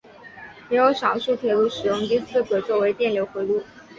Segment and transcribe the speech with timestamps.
[0.71, 3.61] 也有少数铁路使用第四轨作为电流回路。